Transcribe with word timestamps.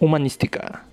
Humanística, 0.00 0.84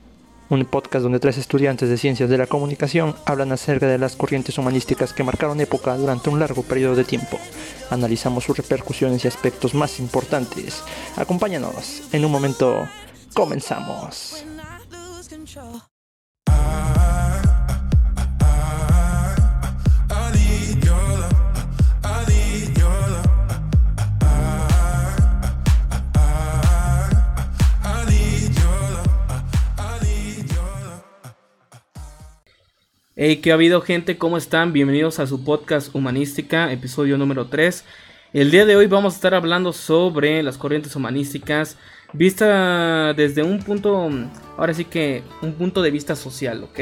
un 0.50 0.66
podcast 0.66 1.04
donde 1.04 1.20
tres 1.20 1.38
estudiantes 1.38 1.90
de 1.90 1.98
ciencias 1.98 2.28
de 2.28 2.40
la 2.40 2.48
comunicación 2.48 3.16
hablan 3.26 3.52
acerca 3.52 3.88
de 3.88 4.00
las 4.00 4.16
corrientes 4.16 4.58
humanísticas 4.58 5.14
que 5.14 5.24
marcaron 5.24 5.62
época 5.62 5.96
durante 5.96 6.32
un 6.32 6.40
largo 6.40 6.64
periodo 6.64 6.96
de 6.96 7.04
tiempo. 7.04 7.40
Analizamos 7.92 8.46
sus 8.46 8.58
repercusiones 8.58 9.24
y 9.24 9.28
aspectos 9.28 9.76
más 9.76 10.00
importantes. 10.00 10.84
Acompáñanos, 11.18 12.04
en 12.14 12.26
un 12.26 12.32
momento 12.32 12.88
comenzamos. 13.36 14.44
Hey, 33.18 33.38
¿qué 33.38 33.52
ha 33.52 33.54
habido 33.54 33.80
gente? 33.80 34.18
¿Cómo 34.18 34.36
están? 34.36 34.74
Bienvenidos 34.74 35.20
a 35.20 35.26
su 35.26 35.42
podcast 35.42 35.96
Humanística, 35.96 36.70
episodio 36.74 37.18
número 37.18 37.48
3. 37.48 37.86
El 38.34 38.52
día 38.52 38.66
de 38.66 38.76
hoy 38.76 38.88
vamos 38.88 39.14
a 39.14 39.16
estar 39.16 39.34
hablando 39.34 39.72
sobre 39.72 40.44
las 40.44 40.58
corrientes 40.58 40.98
humanísticas, 40.98 41.78
vista 42.12 43.14
desde 43.14 43.42
un 43.42 43.60
punto, 43.60 44.10
ahora 44.58 44.74
sí 44.74 44.84
que 44.84 45.24
un 45.42 45.54
punto 45.54 45.82
de 45.82 45.92
vista 45.92 46.18
social, 46.18 46.66
¿ok? 46.66 46.80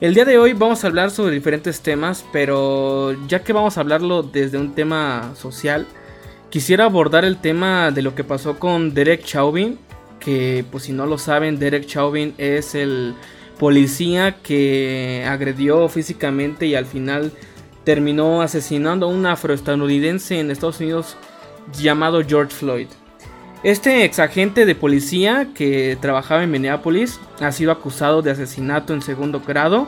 El 0.00 0.14
día 0.14 0.24
de 0.24 0.36
hoy 0.36 0.52
vamos 0.52 0.82
a 0.82 0.88
hablar 0.88 1.12
sobre 1.12 1.32
diferentes 1.32 1.80
temas, 1.80 2.24
pero 2.32 3.12
ya 3.28 3.44
que 3.44 3.52
vamos 3.52 3.78
a 3.78 3.82
hablarlo 3.82 4.24
desde 4.24 4.58
un 4.58 4.74
tema 4.74 5.32
social, 5.36 5.86
quisiera 6.50 6.86
abordar 6.86 7.24
el 7.24 7.40
tema 7.40 7.92
de 7.92 8.02
lo 8.02 8.16
que 8.16 8.24
pasó 8.24 8.58
con 8.58 8.94
Derek 8.94 9.22
Chauvin, 9.22 9.78
que 10.18 10.64
pues 10.72 10.82
si 10.82 10.92
no 10.92 11.06
lo 11.06 11.18
saben, 11.18 11.60
Derek 11.60 11.86
Chauvin 11.86 12.34
es 12.36 12.74
el 12.74 13.14
policía 13.62 14.38
que 14.42 15.24
agredió 15.24 15.88
físicamente 15.88 16.66
y 16.66 16.74
al 16.74 16.84
final 16.84 17.30
terminó 17.84 18.42
asesinando 18.42 19.06
a 19.06 19.08
un 19.08 19.24
afroestadounidense 19.24 20.40
en 20.40 20.50
Estados 20.50 20.80
Unidos 20.80 21.16
llamado 21.72 22.24
George 22.26 22.52
Floyd. 22.52 22.88
Este 23.62 24.04
ex 24.04 24.18
agente 24.18 24.66
de 24.66 24.74
policía 24.74 25.50
que 25.54 25.96
trabajaba 26.00 26.42
en 26.42 26.50
Minneapolis 26.50 27.20
ha 27.38 27.52
sido 27.52 27.70
acusado 27.70 28.20
de 28.20 28.32
asesinato 28.32 28.94
en 28.94 29.00
segundo 29.00 29.40
grado, 29.46 29.86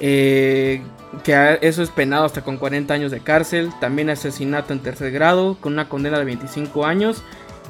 eh, 0.00 0.80
que 1.24 1.58
eso 1.60 1.82
es 1.82 1.90
penado 1.90 2.24
hasta 2.24 2.40
con 2.40 2.56
40 2.56 2.94
años 2.94 3.10
de 3.10 3.20
cárcel, 3.20 3.70
también 3.82 4.08
asesinato 4.08 4.72
en 4.72 4.80
tercer 4.80 5.12
grado 5.12 5.58
con 5.60 5.74
una 5.74 5.90
condena 5.90 6.18
de 6.18 6.24
25 6.24 6.86
años 6.86 7.22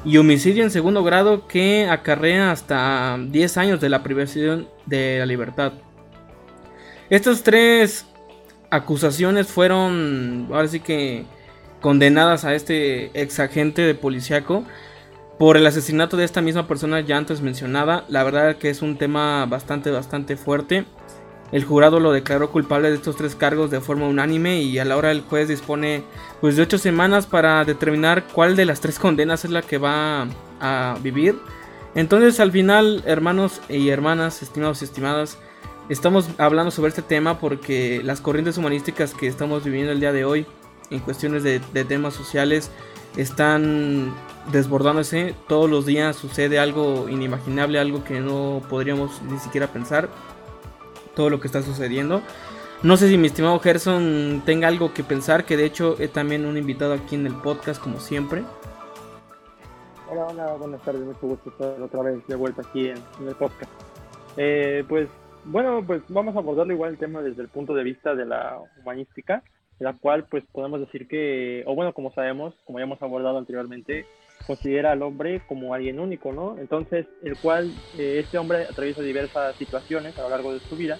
y 0.05 0.17
homicidio 0.17 0.63
en 0.63 0.69
segundo 0.69 1.03
grado 1.03 1.47
que 1.47 1.87
acarrea 1.89 2.51
hasta 2.51 3.17
10 3.19 3.57
años 3.57 3.81
de 3.81 3.89
la 3.89 4.03
privación 4.03 4.67
de 4.85 5.17
la 5.19 5.25
libertad. 5.25 5.73
Estas 7.09 7.43
tres 7.43 8.05
acusaciones 8.69 9.47
fueron, 9.47 10.47
ahora 10.51 10.67
sí 10.67 10.79
que, 10.79 11.25
condenadas 11.81 12.45
a 12.45 12.55
este 12.55 13.11
ex 13.19 13.39
agente 13.39 13.81
de 13.81 13.95
policíaco 13.95 14.63
por 15.37 15.57
el 15.57 15.67
asesinato 15.67 16.17
de 16.17 16.23
esta 16.23 16.41
misma 16.41 16.67
persona 16.67 17.01
ya 17.01 17.17
antes 17.17 17.41
mencionada. 17.41 18.05
La 18.07 18.23
verdad 18.23 18.55
que 18.57 18.69
es 18.69 18.81
un 18.81 18.97
tema 18.97 19.45
bastante, 19.45 19.91
bastante 19.91 20.37
fuerte. 20.37 20.85
El 21.51 21.63
jurado 21.63 21.99
lo 21.99 22.11
declaró 22.11 22.49
culpable 22.49 22.89
de 22.89 22.95
estos 22.95 23.15
tres 23.15 23.35
cargos 23.35 23.69
de 23.69 23.79
forma 23.79 24.07
unánime 24.07 24.61
y 24.61 24.79
a 24.79 24.85
la 24.85 24.97
hora 24.97 25.11
el 25.11 25.21
juez 25.21 25.47
dispone 25.47 26.03
pues 26.41 26.55
de 26.55 26.63
ocho 26.63 26.77
semanas 26.77 27.27
para 27.27 27.63
determinar 27.65 28.25
cuál 28.33 28.55
de 28.55 28.65
las 28.65 28.81
tres 28.81 28.97
condenas 28.97 29.45
es 29.45 29.51
la 29.51 29.61
que 29.61 29.77
va 29.77 30.27
a 30.59 30.97
vivir. 31.01 31.37
Entonces 31.93 32.39
al 32.39 32.51
final, 32.51 33.03
hermanos 33.05 33.61
y 33.69 33.89
hermanas, 33.89 34.41
estimados 34.41 34.81
y 34.81 34.85
estimadas, 34.85 35.37
estamos 35.87 36.29
hablando 36.39 36.71
sobre 36.71 36.89
este 36.89 37.03
tema 37.03 37.39
porque 37.39 38.01
las 38.03 38.21
corrientes 38.21 38.57
humanísticas 38.57 39.13
que 39.13 39.27
estamos 39.27 39.63
viviendo 39.63 39.91
el 39.91 39.99
día 39.99 40.11
de 40.11 40.25
hoy 40.25 40.45
en 40.89 40.99
cuestiones 40.99 41.43
de, 41.43 41.61
de 41.73 41.85
temas 41.85 42.15
sociales 42.15 42.71
están 43.17 44.13
desbordándose. 44.51 45.35
Todos 45.47 45.69
los 45.69 45.85
días 45.85 46.15
sucede 46.15 46.57
algo 46.57 47.07
inimaginable, 47.07 47.79
algo 47.79 48.03
que 48.03 48.19
no 48.19 48.63
podríamos 48.67 49.21
ni 49.21 49.37
siquiera 49.37 49.67
pensar 49.67 50.09
todo 51.15 51.29
lo 51.29 51.39
que 51.39 51.47
está 51.47 51.61
sucediendo. 51.61 52.21
No 52.83 52.97
sé 52.97 53.09
si 53.09 53.17
mi 53.17 53.27
estimado 53.27 53.59
Gerson 53.59 54.43
tenga 54.45 54.67
algo 54.67 54.93
que 54.93 55.03
pensar, 55.03 55.45
que 55.45 55.57
de 55.57 55.65
hecho 55.65 55.95
es 55.99 56.11
también 56.11 56.45
un 56.45 56.57
invitado 56.57 56.93
aquí 56.93 57.15
en 57.15 57.25
el 57.25 57.33
podcast 57.33 57.81
como 57.81 57.99
siempre. 57.99 58.43
Hola, 60.09 60.27
hola, 60.27 60.53
buenas 60.53 60.81
tardes, 60.83 61.01
mucho 61.01 61.27
gusto 61.27 61.49
estar 61.49 61.81
otra 61.81 62.03
vez 62.03 62.27
de 62.27 62.35
vuelta 62.35 62.61
aquí 62.61 62.89
en, 62.89 63.27
el 63.27 63.35
podcast. 63.35 63.71
Eh, 64.37 64.83
pues 64.87 65.09
bueno, 65.45 65.83
pues 65.85 66.03
vamos 66.09 66.35
a 66.35 66.39
abordarlo 66.39 66.73
igual 66.73 66.91
el 66.91 66.97
tema 66.97 67.21
desde 67.21 67.41
el 67.41 67.47
punto 67.47 67.73
de 67.73 67.83
vista 67.83 68.13
de 68.13 68.25
la 68.25 68.59
humanística, 68.81 69.41
la 69.79 69.93
cual 69.93 70.25
pues 70.25 70.43
podemos 70.51 70.79
decir 70.79 71.07
que, 71.07 71.63
o 71.65 71.75
bueno, 71.75 71.93
como 71.93 72.13
sabemos, 72.13 72.53
como 72.65 72.79
ya 72.79 72.85
hemos 72.85 73.01
abordado 73.01 73.37
anteriormente, 73.37 74.05
considera 74.45 74.91
al 74.91 75.01
hombre 75.01 75.41
como 75.47 75.73
alguien 75.73 75.99
único, 75.99 76.31
¿no? 76.31 76.57
Entonces, 76.57 77.05
el 77.23 77.35
cual 77.37 77.71
eh, 77.97 78.19
este 78.23 78.37
hombre 78.37 78.63
atraviesa 78.63 79.01
diversas 79.01 79.55
situaciones 79.55 80.17
a 80.17 80.23
lo 80.23 80.29
largo 80.29 80.53
de 80.53 80.59
su 80.59 80.75
vida 80.75 80.97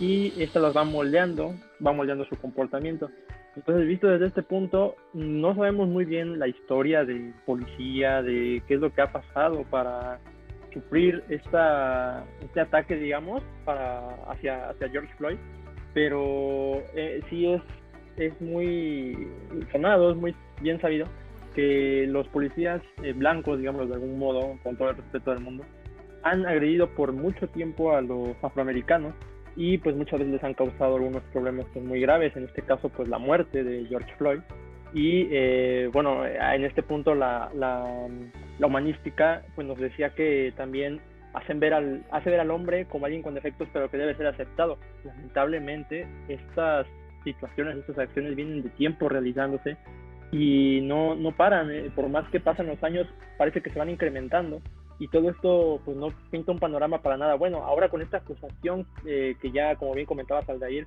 y 0.00 0.32
estas 0.40 0.62
las 0.62 0.76
va 0.76 0.84
moldeando, 0.84 1.54
va 1.84 1.92
moldeando 1.92 2.24
su 2.26 2.36
comportamiento. 2.36 3.10
Entonces, 3.56 3.88
visto 3.88 4.06
desde 4.06 4.26
este 4.26 4.42
punto, 4.42 4.94
no 5.14 5.54
sabemos 5.56 5.88
muy 5.88 6.04
bien 6.04 6.38
la 6.38 6.46
historia 6.46 7.04
de 7.04 7.32
policía, 7.44 8.22
de 8.22 8.62
qué 8.68 8.74
es 8.74 8.80
lo 8.80 8.92
que 8.92 9.02
ha 9.02 9.10
pasado 9.10 9.64
para 9.64 10.20
sufrir 10.72 11.24
esta, 11.28 12.24
este 12.40 12.60
ataque, 12.60 12.94
digamos, 12.94 13.42
para, 13.64 14.14
hacia, 14.30 14.70
hacia 14.70 14.88
George 14.90 15.12
Floyd, 15.16 15.38
pero 15.92 16.82
eh, 16.94 17.20
sí 17.28 17.46
es, 17.46 17.62
es 18.16 18.40
muy 18.40 19.28
sonado, 19.72 20.12
es 20.12 20.16
muy 20.16 20.36
bien 20.60 20.80
sabido 20.80 21.06
que 21.58 22.06
los 22.06 22.28
policías 22.28 22.80
eh, 23.02 23.12
blancos, 23.12 23.58
digamos 23.58 23.88
de 23.88 23.94
algún 23.94 24.16
modo, 24.16 24.56
con 24.62 24.76
todo 24.76 24.90
el 24.90 24.96
respeto 24.96 25.32
del 25.32 25.40
mundo, 25.40 25.64
han 26.22 26.46
agredido 26.46 26.88
por 26.90 27.12
mucho 27.12 27.48
tiempo 27.48 27.96
a 27.96 28.00
los 28.00 28.36
afroamericanos 28.44 29.12
y 29.56 29.78
pues 29.78 29.96
muchas 29.96 30.20
veces 30.20 30.34
les 30.34 30.44
han 30.44 30.54
causado 30.54 30.94
algunos 30.94 31.20
problemas 31.32 31.66
muy 31.74 32.00
graves, 32.00 32.36
en 32.36 32.44
este 32.44 32.62
caso 32.62 32.90
pues 32.90 33.08
la 33.08 33.18
muerte 33.18 33.64
de 33.64 33.86
George 33.86 34.08
Floyd. 34.18 34.38
Y 34.94 35.26
eh, 35.32 35.90
bueno, 35.92 36.24
en 36.24 36.64
este 36.64 36.84
punto 36.84 37.16
la, 37.16 37.50
la, 37.56 38.06
humanística 38.64 39.42
pues 39.56 39.66
nos 39.66 39.78
decía 39.78 40.14
que 40.14 40.52
también 40.56 41.00
hacen 41.34 41.58
ver 41.58 41.74
al, 41.74 42.04
hace 42.12 42.30
ver 42.30 42.38
al 42.38 42.52
hombre 42.52 42.84
como 42.84 43.06
alguien 43.06 43.22
con 43.24 43.34
defectos 43.34 43.68
pero 43.72 43.90
que 43.90 43.96
debe 43.96 44.14
ser 44.14 44.28
aceptado. 44.28 44.78
Lamentablemente 45.02 46.06
estas 46.28 46.86
situaciones, 47.24 47.78
estas 47.78 47.98
acciones 47.98 48.36
vienen 48.36 48.62
de 48.62 48.70
tiempo 48.70 49.08
realizándose 49.08 49.76
y 50.30 50.80
no, 50.82 51.14
no 51.14 51.32
paran, 51.32 51.70
eh, 51.70 51.90
por 51.94 52.08
más 52.08 52.28
que 52.30 52.40
pasan 52.40 52.66
los 52.66 52.82
años 52.82 53.06
parece 53.36 53.62
que 53.62 53.70
se 53.70 53.78
van 53.78 53.90
incrementando 53.90 54.60
y 54.98 55.08
todo 55.08 55.30
esto 55.30 55.80
pues 55.84 55.96
no 55.96 56.08
pinta 56.30 56.52
un 56.52 56.58
panorama 56.58 57.02
para 57.02 57.16
nada 57.16 57.34
bueno. 57.34 57.58
Ahora 57.64 57.88
con 57.88 58.02
esta 58.02 58.18
acusación 58.18 58.86
eh, 59.06 59.36
que 59.40 59.50
ya 59.50 59.76
como 59.76 59.94
bien 59.94 60.06
comentaba 60.06 60.44
Saldair, 60.44 60.86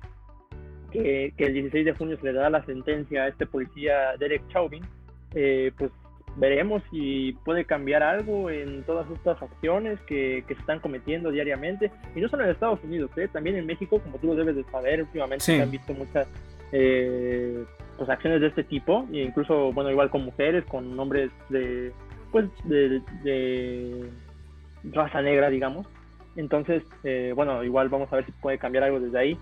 que, 0.90 1.32
que 1.36 1.44
el 1.46 1.54
16 1.54 1.84
de 1.84 1.92
junio 1.94 2.18
se 2.18 2.26
le 2.26 2.32
da 2.34 2.50
la 2.50 2.64
sentencia 2.64 3.24
a 3.24 3.28
este 3.28 3.46
policía 3.46 4.16
Derek 4.18 4.46
Chauvin, 4.48 4.84
eh, 5.34 5.72
pues 5.76 5.90
veremos 6.36 6.82
si 6.90 7.36
puede 7.44 7.64
cambiar 7.64 8.02
algo 8.02 8.50
en 8.50 8.84
todas 8.84 9.10
estas 9.10 9.40
acciones 9.42 10.00
que, 10.02 10.44
que 10.46 10.54
se 10.54 10.60
están 10.60 10.80
cometiendo 10.80 11.30
diariamente 11.30 11.90
y 12.14 12.20
no 12.20 12.28
solo 12.28 12.44
en 12.44 12.50
Estados 12.50 12.82
Unidos, 12.84 13.10
también 13.32 13.56
en 13.56 13.66
México, 13.66 13.98
como 14.00 14.18
tú 14.18 14.28
lo 14.28 14.34
debes 14.34 14.56
de 14.56 14.64
saber, 14.64 15.02
últimamente 15.02 15.44
se 15.44 15.62
han 15.62 15.70
visto 15.70 15.92
muchas 15.92 16.26
eh, 16.72 17.64
pues 18.02 18.10
acciones 18.10 18.40
de 18.40 18.48
este 18.48 18.64
tipo, 18.64 19.06
e 19.12 19.18
incluso, 19.18 19.72
bueno, 19.72 19.88
igual 19.88 20.10
con 20.10 20.24
mujeres, 20.24 20.64
con 20.64 20.98
hombres 20.98 21.30
de, 21.50 21.92
pues, 22.32 22.46
de, 22.64 24.10
raza 24.82 25.22
negra, 25.22 25.50
digamos. 25.50 25.86
Entonces, 26.34 26.82
eh, 27.04 27.32
bueno, 27.36 27.62
igual 27.62 27.88
vamos 27.90 28.12
a 28.12 28.16
ver 28.16 28.26
si 28.26 28.32
puede 28.32 28.58
cambiar 28.58 28.82
algo 28.82 28.98
desde 28.98 29.16
ahí. 29.16 29.38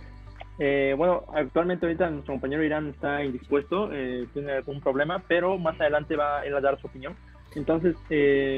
Eh, 0.58 0.94
bueno, 0.94 1.24
actualmente 1.34 1.86
ahorita 1.86 2.10
nuestro 2.10 2.34
compañero 2.34 2.62
Irán 2.62 2.88
está 2.88 3.24
indispuesto, 3.24 3.88
eh, 3.94 4.26
tiene 4.34 4.52
algún 4.52 4.82
problema, 4.82 5.22
pero 5.26 5.56
más 5.56 5.80
adelante 5.80 6.14
va 6.14 6.44
él 6.44 6.54
a 6.54 6.60
dar 6.60 6.78
su 6.82 6.86
opinión. 6.86 7.16
Entonces, 7.56 7.94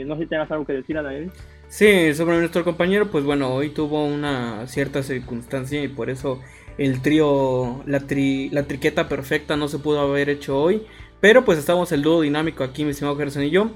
no 0.05 0.17
sé 0.17 0.23
si 0.23 0.29
tengas 0.29 0.51
algo 0.51 0.67
que 0.67 0.73
decir 0.73 0.99
a 0.99 1.03
Daniel. 1.03 1.31
Sí, 1.69 2.13
sobre 2.15 2.39
nuestro 2.39 2.65
compañero, 2.65 3.07
pues 3.07 3.23
bueno, 3.23 3.55
hoy 3.55 3.71
tuvo 3.71 4.05
una 4.05 4.67
cierta 4.67 5.05
circunstancia 5.05 5.81
y 5.81 5.87
por 5.87 6.11
eso 6.11 6.41
el 6.85 7.03
trío, 7.03 7.83
la, 7.87 8.03
la 8.51 8.63
triqueta 8.65 9.09
perfecta 9.09 9.57
no 9.57 9.69
se 9.69 9.79
pudo 9.79 10.01
haber 10.01 10.29
hecho 10.29 10.61
hoy. 10.61 10.83
Pero 11.21 11.45
pues 11.45 11.59
estamos 11.59 11.93
el 11.93 12.03
dúo 12.03 12.21
dinámico 12.21 12.65
aquí, 12.65 12.85
mi 12.85 12.91
estimado 12.91 13.17
Gerson 13.17 13.45
y 13.45 13.51
yo. 13.51 13.71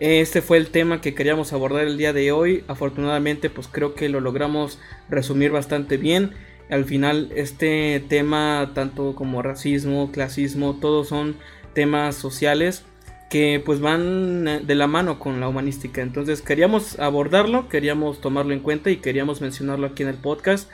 Este 0.00 0.42
fue 0.42 0.58
el 0.58 0.68
tema 0.68 1.00
que 1.00 1.14
queríamos 1.14 1.52
abordar 1.52 1.86
el 1.86 1.96
día 1.96 2.12
de 2.12 2.32
hoy. 2.32 2.64
Afortunadamente, 2.68 3.50
pues 3.50 3.68
creo 3.68 3.94
que 3.94 4.08
lo 4.08 4.20
logramos 4.20 4.78
resumir 5.08 5.50
bastante 5.50 5.96
bien. 5.96 6.32
Al 6.70 6.84
final, 6.84 7.30
este 7.34 8.04
tema, 8.08 8.72
tanto 8.74 9.14
como 9.14 9.42
racismo, 9.42 10.10
clasismo, 10.12 10.76
todos 10.80 11.08
son 11.08 11.36
temas 11.74 12.16
sociales 12.16 12.84
que 13.30 13.62
pues 13.64 13.80
van 13.80 14.66
de 14.66 14.74
la 14.74 14.86
mano 14.86 15.18
con 15.18 15.40
la 15.40 15.48
humanística. 15.48 16.00
Entonces 16.02 16.42
queríamos 16.42 16.98
abordarlo, 16.98 17.68
queríamos 17.68 18.20
tomarlo 18.20 18.54
en 18.54 18.60
cuenta 18.60 18.90
y 18.90 18.96
queríamos 18.96 19.40
mencionarlo 19.40 19.86
aquí 19.86 20.02
en 20.02 20.08
el 20.08 20.16
podcast. 20.16 20.70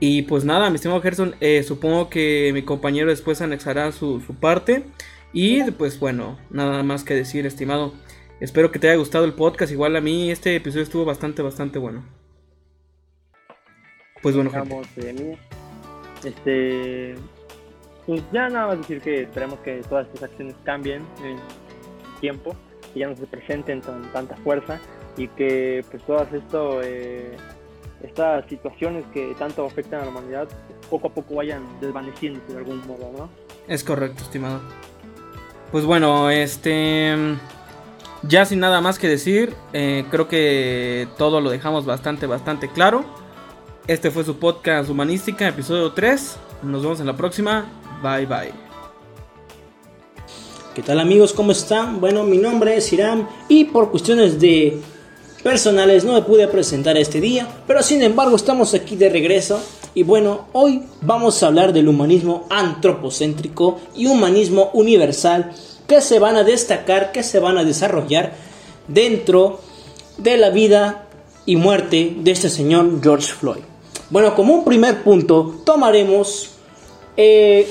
Y 0.00 0.22
pues 0.22 0.44
nada, 0.44 0.68
mi 0.70 0.76
estimado 0.76 1.00
Gerson, 1.00 1.36
eh, 1.40 1.62
supongo 1.62 2.10
que 2.10 2.50
mi 2.52 2.62
compañero 2.62 3.08
después 3.08 3.40
anexará 3.40 3.92
su, 3.92 4.20
su 4.20 4.34
parte. 4.34 4.84
Y 5.32 5.62
pues 5.72 5.98
bueno, 5.98 6.38
nada 6.50 6.82
más 6.82 7.04
que 7.04 7.14
decir, 7.14 7.46
estimado. 7.46 7.92
Espero 8.40 8.70
que 8.70 8.78
te 8.78 8.88
haya 8.88 8.98
gustado 8.98 9.24
el 9.24 9.32
podcast. 9.32 9.72
Igual 9.72 9.96
a 9.96 10.00
mí 10.00 10.30
este 10.30 10.56
episodio 10.56 10.82
estuvo 10.82 11.04
bastante, 11.04 11.42
bastante 11.42 11.78
bueno. 11.78 12.04
Pues 14.22 14.34
bueno, 14.34 14.50
gente. 14.50 15.38
Este, 16.24 17.14
pues 18.06 18.22
ya 18.32 18.48
nada 18.48 18.68
más 18.68 18.78
decir 18.78 19.00
que 19.00 19.22
esperemos 19.22 19.58
que 19.60 19.82
todas 19.88 20.06
estas 20.06 20.30
acciones 20.30 20.54
cambien 20.64 21.02
en 21.22 21.36
tiempo, 22.20 22.56
que 22.92 23.00
ya 23.00 23.08
no 23.08 23.16
se 23.16 23.26
presenten 23.26 23.80
con 23.80 24.02
tanta 24.12 24.36
fuerza 24.36 24.80
y 25.16 25.28
que 25.28 25.84
pues 25.90 26.02
todas 26.04 26.32
esto, 26.32 26.80
eh, 26.82 27.36
estas 28.02 28.46
situaciones 28.48 29.04
que 29.12 29.34
tanto 29.38 29.64
afectan 29.64 30.00
a 30.00 30.04
la 30.04 30.10
humanidad 30.10 30.48
poco 30.90 31.08
a 31.08 31.10
poco 31.10 31.36
vayan 31.36 31.62
desvaneciendo 31.80 32.40
de 32.48 32.58
algún 32.58 32.86
modo, 32.86 33.10
¿no? 33.16 33.28
Es 33.68 33.82
correcto, 33.82 34.22
estimado. 34.22 34.60
Pues 35.72 35.84
bueno, 35.84 36.30
este... 36.30 37.14
Ya 38.26 38.46
sin 38.46 38.60
nada 38.60 38.80
más 38.80 38.98
que 38.98 39.06
decir, 39.06 39.54
eh, 39.74 40.04
creo 40.10 40.28
que 40.28 41.08
todo 41.18 41.42
lo 41.42 41.50
dejamos 41.50 41.84
bastante, 41.84 42.26
bastante 42.26 42.70
claro. 42.70 43.04
Este 43.86 44.10
fue 44.10 44.24
su 44.24 44.38
podcast 44.38 44.88
Humanística, 44.88 45.46
episodio 45.46 45.92
3. 45.92 46.38
Nos 46.62 46.82
vemos 46.82 47.00
en 47.00 47.06
la 47.06 47.16
próxima. 47.16 47.66
Bye 48.02 48.24
bye. 48.24 48.52
¿Qué 50.74 50.82
tal 50.82 51.00
amigos? 51.00 51.34
¿Cómo 51.34 51.52
están? 51.52 52.00
Bueno, 52.00 52.24
mi 52.24 52.38
nombre 52.38 52.76
es 52.76 52.90
Iram 52.92 53.28
y 53.48 53.64
por 53.66 53.90
cuestiones 53.90 54.40
de 54.40 54.80
personales 55.44 56.04
no 56.04 56.14
me 56.14 56.22
pude 56.22 56.48
presentar 56.48 56.96
este 56.96 57.20
día, 57.20 57.46
pero 57.66 57.82
sin 57.82 58.02
embargo 58.02 58.34
estamos 58.34 58.72
aquí 58.72 58.96
de 58.96 59.10
regreso 59.10 59.60
y 59.94 60.02
bueno, 60.02 60.46
hoy 60.54 60.84
vamos 61.02 61.42
a 61.42 61.48
hablar 61.48 61.74
del 61.74 61.86
humanismo 61.86 62.46
antropocéntrico 62.48 63.78
y 63.94 64.06
humanismo 64.06 64.70
universal 64.72 65.52
que 65.86 66.00
se 66.00 66.18
van 66.18 66.36
a 66.36 66.44
destacar, 66.44 67.12
que 67.12 67.22
se 67.22 67.40
van 67.40 67.58
a 67.58 67.64
desarrollar 67.64 68.32
dentro 68.88 69.60
de 70.16 70.38
la 70.38 70.48
vida 70.48 71.08
y 71.44 71.56
muerte 71.56 72.16
de 72.20 72.30
este 72.30 72.48
señor 72.48 73.02
George 73.02 73.30
Floyd. 73.30 73.60
Bueno, 74.08 74.34
como 74.34 74.54
un 74.54 74.64
primer 74.64 75.02
punto, 75.02 75.56
tomaremos 75.66 76.52
eh, 77.18 77.68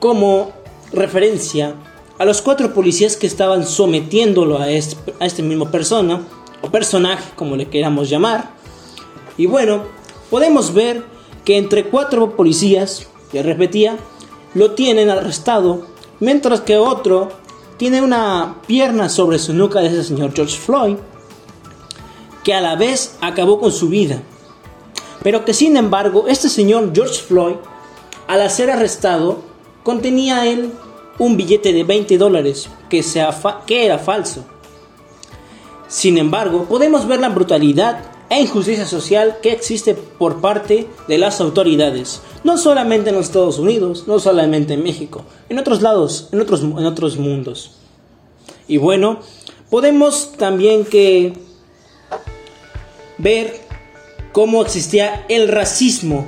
como 0.00 0.50
referencia 0.92 1.74
a 2.18 2.24
los 2.24 2.42
cuatro 2.42 2.74
policías 2.74 3.16
que 3.16 3.28
estaban 3.28 3.64
sometiéndolo 3.64 4.58
a 4.58 4.68
este, 4.68 4.96
a 5.20 5.26
este 5.26 5.44
mismo 5.44 5.70
persona, 5.70 6.26
o 6.62 6.70
personaje, 6.70 7.30
como 7.36 7.56
le 7.56 7.68
queramos 7.68 8.08
llamar. 8.08 8.50
Y 9.36 9.46
bueno, 9.46 9.84
podemos 10.30 10.74
ver 10.74 11.04
que 11.44 11.56
entre 11.56 11.84
cuatro 11.84 12.36
policías, 12.36 13.08
que 13.30 13.42
repetía, 13.42 13.96
lo 14.54 14.72
tienen 14.72 15.10
arrestado, 15.10 15.86
mientras 16.20 16.60
que 16.60 16.76
otro 16.76 17.28
tiene 17.76 18.02
una 18.02 18.56
pierna 18.66 19.08
sobre 19.08 19.38
su 19.38 19.54
nuca 19.54 19.80
de 19.80 19.88
ese 19.88 20.04
señor 20.04 20.32
George 20.34 20.56
Floyd, 20.56 20.96
que 22.42 22.54
a 22.54 22.60
la 22.60 22.76
vez 22.76 23.16
acabó 23.20 23.60
con 23.60 23.72
su 23.72 23.88
vida. 23.88 24.22
Pero 25.22 25.44
que 25.44 25.54
sin 25.54 25.76
embargo, 25.76 26.26
este 26.28 26.48
señor 26.48 26.92
George 26.94 27.22
Floyd, 27.22 27.56
al 28.26 28.50
ser 28.50 28.70
arrestado, 28.70 29.40
contenía 29.82 30.46
él 30.46 30.72
un 31.18 31.36
billete 31.36 31.72
de 31.72 31.84
20 31.84 32.18
dólares 32.18 32.68
que, 32.88 33.04
que 33.66 33.86
era 33.86 33.98
falso. 33.98 34.44
Sin 35.88 36.18
embargo, 36.18 36.66
podemos 36.66 37.08
ver 37.08 37.20
la 37.20 37.30
brutalidad 37.30 38.04
e 38.28 38.42
injusticia 38.42 38.84
social 38.84 39.38
que 39.42 39.52
existe 39.52 39.94
por 39.94 40.42
parte 40.42 40.86
de 41.08 41.16
las 41.16 41.40
autoridades, 41.40 42.20
no 42.44 42.58
solamente 42.58 43.08
en 43.08 43.16
los 43.16 43.26
Estados 43.26 43.58
Unidos, 43.58 44.04
no 44.06 44.18
solamente 44.18 44.74
en 44.74 44.82
México, 44.82 45.24
en 45.48 45.58
otros 45.58 45.80
lados, 45.80 46.28
en 46.32 46.40
otros, 46.40 46.60
en 46.60 46.84
otros 46.84 47.16
mundos. 47.16 47.76
Y 48.66 48.76
bueno, 48.76 49.20
podemos 49.70 50.32
también 50.36 50.84
que 50.84 51.32
ver 53.16 53.54
cómo 54.32 54.60
existía 54.60 55.24
el 55.30 55.48
racismo 55.48 56.26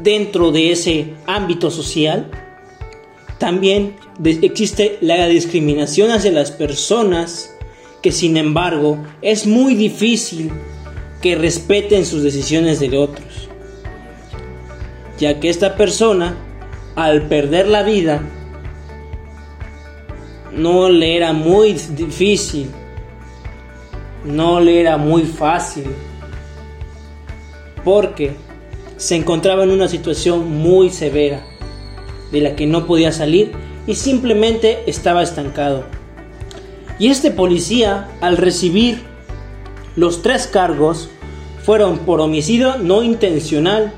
dentro 0.00 0.50
de 0.50 0.72
ese 0.72 1.14
ámbito 1.26 1.70
social. 1.70 2.28
También 3.38 3.96
existe 4.24 4.98
la 5.00 5.28
discriminación 5.28 6.10
hacia 6.10 6.32
las 6.32 6.50
personas 6.50 7.53
que 8.04 8.12
sin 8.12 8.36
embargo 8.36 8.98
es 9.22 9.46
muy 9.46 9.74
difícil 9.74 10.52
que 11.22 11.36
respeten 11.36 12.04
sus 12.04 12.22
decisiones 12.22 12.78
de 12.78 12.98
otros. 12.98 13.48
Ya 15.18 15.40
que 15.40 15.48
esta 15.48 15.74
persona, 15.74 16.36
al 16.96 17.28
perder 17.28 17.66
la 17.66 17.82
vida, 17.82 18.20
no 20.52 20.90
le 20.90 21.16
era 21.16 21.32
muy 21.32 21.72
difícil, 21.72 22.68
no 24.26 24.60
le 24.60 24.82
era 24.82 24.98
muy 24.98 25.22
fácil 25.22 25.86
porque 27.84 28.32
se 28.98 29.16
encontraba 29.16 29.64
en 29.64 29.70
una 29.70 29.88
situación 29.88 30.46
muy 30.50 30.90
severa 30.90 31.42
de 32.30 32.42
la 32.42 32.54
que 32.54 32.66
no 32.66 32.86
podía 32.86 33.12
salir 33.12 33.52
y 33.86 33.94
simplemente 33.94 34.82
estaba 34.86 35.22
estancado. 35.22 35.93
Y 36.98 37.08
este 37.08 37.30
policía, 37.30 38.08
al 38.20 38.36
recibir 38.36 39.02
los 39.96 40.22
tres 40.22 40.46
cargos, 40.46 41.08
fueron 41.64 41.98
por 41.98 42.20
homicidio 42.20 42.76
no 42.76 43.02
intencional 43.02 43.92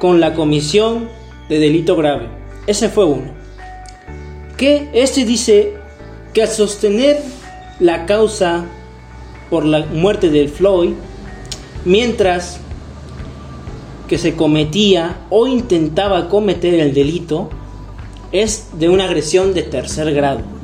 con 0.00 0.20
la 0.20 0.34
comisión 0.34 1.08
de 1.48 1.58
delito 1.58 1.96
grave. 1.96 2.28
Ese 2.66 2.88
fue 2.88 3.04
uno. 3.04 3.32
Que 4.56 4.88
este 4.92 5.24
dice 5.24 5.74
que 6.34 6.42
al 6.42 6.48
sostener 6.48 7.20
la 7.78 8.06
causa 8.06 8.64
por 9.48 9.64
la 9.64 9.86
muerte 9.86 10.30
del 10.30 10.48
Floyd, 10.48 10.92
mientras 11.84 12.58
que 14.08 14.18
se 14.18 14.34
cometía 14.34 15.20
o 15.30 15.46
intentaba 15.46 16.28
cometer 16.28 16.74
el 16.74 16.92
delito 16.92 17.48
es 18.30 18.68
de 18.78 18.88
una 18.88 19.04
agresión 19.04 19.54
de 19.54 19.62
tercer 19.62 20.12
grado. 20.12 20.61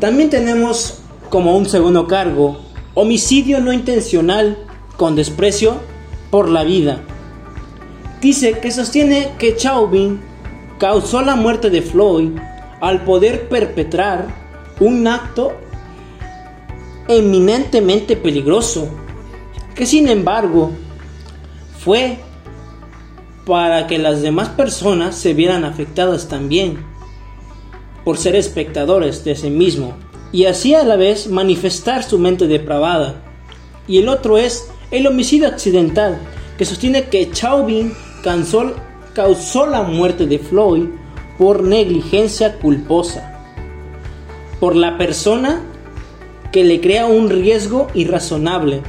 También 0.00 0.30
tenemos 0.30 1.00
como 1.28 1.56
un 1.56 1.66
segundo 1.66 2.06
cargo 2.06 2.58
homicidio 2.94 3.60
no 3.60 3.72
intencional 3.72 4.58
con 4.96 5.16
desprecio 5.16 5.76
por 6.30 6.48
la 6.48 6.62
vida. 6.64 7.00
Dice 8.20 8.58
que 8.60 8.70
sostiene 8.70 9.32
que 9.38 9.56
Chauvin 9.56 10.20
causó 10.78 11.22
la 11.22 11.34
muerte 11.34 11.70
de 11.70 11.82
Floyd 11.82 12.30
al 12.80 13.04
poder 13.04 13.48
perpetrar 13.48 14.26
un 14.80 15.06
acto 15.06 15.52
eminentemente 17.08 18.16
peligroso, 18.16 18.88
que 19.74 19.86
sin 19.86 20.08
embargo 20.08 20.70
fue 21.78 22.18
para 23.46 23.86
que 23.86 23.98
las 23.98 24.22
demás 24.22 24.50
personas 24.50 25.16
se 25.16 25.34
vieran 25.34 25.64
afectadas 25.64 26.28
también 26.28 26.84
por 28.08 28.16
ser 28.16 28.36
espectadores 28.36 29.22
de 29.22 29.36
sí 29.36 29.50
mismo 29.50 29.92
y 30.32 30.46
así 30.46 30.74
a 30.74 30.82
la 30.82 30.96
vez 30.96 31.28
manifestar 31.28 32.02
su 32.02 32.18
mente 32.18 32.46
depravada. 32.46 33.16
Y 33.86 33.98
el 33.98 34.08
otro 34.08 34.38
es 34.38 34.70
el 34.90 35.06
homicidio 35.06 35.46
accidental, 35.46 36.18
que 36.56 36.64
sostiene 36.64 37.10
que 37.10 37.30
Chauvin 37.30 37.92
causó, 38.24 38.72
causó 39.12 39.66
la 39.66 39.82
muerte 39.82 40.24
de 40.24 40.38
Floyd 40.38 40.84
por 41.36 41.62
negligencia 41.62 42.58
culposa, 42.58 43.44
por 44.58 44.74
la 44.74 44.96
persona 44.96 45.60
que 46.50 46.64
le 46.64 46.80
crea 46.80 47.04
un 47.04 47.28
riesgo 47.28 47.88
irrazonable 47.92 48.80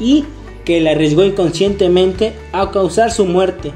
y 0.00 0.24
que 0.64 0.80
le 0.80 0.90
arriesgó 0.90 1.22
inconscientemente 1.22 2.32
a 2.50 2.72
causar 2.72 3.12
su 3.12 3.26
muerte, 3.26 3.70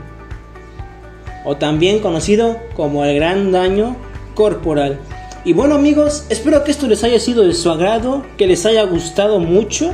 o 1.45 1.59
también 1.59 2.01
conocido 2.01 2.57
como 2.75 3.05
el 3.05 3.15
gran 3.15 3.53
daño 3.53 3.95
corporal. 4.35 4.99
Y 5.45 5.53
bueno 5.53 5.75
amigos, 5.75 6.27
espero 6.29 6.65
que 6.65 6.71
esto 6.71 6.87
les 6.87 7.05
haya 7.05 7.19
sido 7.19 7.45
de 7.45 7.55
su 7.55 7.71
agrado, 7.71 8.25
que 8.37 8.47
les 8.47 8.65
haya 8.67 8.85
gustado 8.85 9.39
mucho. 9.39 9.93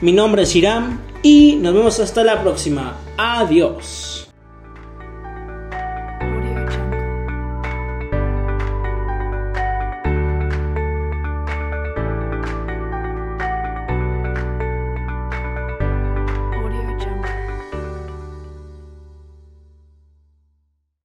Mi 0.00 0.12
nombre 0.12 0.42
es 0.42 0.54
Iram 0.56 1.00
y 1.22 1.56
nos 1.60 1.74
vemos 1.74 2.00
hasta 2.00 2.24
la 2.24 2.42
próxima. 2.42 2.96
Adiós. 3.16 4.31